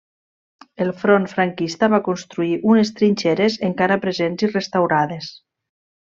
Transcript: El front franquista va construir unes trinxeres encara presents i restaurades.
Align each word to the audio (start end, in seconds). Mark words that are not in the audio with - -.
El 0.85 0.87
front 1.01 1.27
franquista 1.33 1.89
va 1.95 1.99
construir 2.07 2.57
unes 2.71 2.91
trinxeres 3.01 3.57
encara 3.71 3.99
presents 4.09 4.47
i 4.47 4.53
restaurades. 4.53 5.29